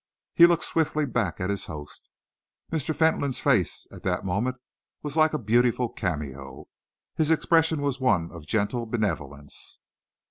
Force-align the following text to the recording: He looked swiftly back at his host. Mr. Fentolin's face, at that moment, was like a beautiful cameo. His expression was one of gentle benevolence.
He 0.33 0.47
looked 0.47 0.63
swiftly 0.63 1.05
back 1.05 1.39
at 1.39 1.51
his 1.51 1.67
host. 1.67 2.09
Mr. 2.71 2.95
Fentolin's 2.95 3.39
face, 3.39 3.85
at 3.91 4.01
that 4.01 4.25
moment, 4.25 4.57
was 5.03 5.15
like 5.15 5.31
a 5.31 5.37
beautiful 5.37 5.89
cameo. 5.89 6.65
His 7.17 7.29
expression 7.29 7.81
was 7.83 7.99
one 7.99 8.31
of 8.31 8.47
gentle 8.47 8.87
benevolence. 8.87 9.77